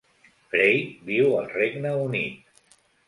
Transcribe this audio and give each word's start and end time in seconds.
Frey 0.53 0.79
viu 1.11 1.35
al 1.41 1.53
Regne 1.59 1.93
Unit. 2.07 2.59